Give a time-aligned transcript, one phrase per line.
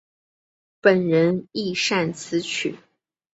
[0.81, 2.79] 本人亦擅词曲。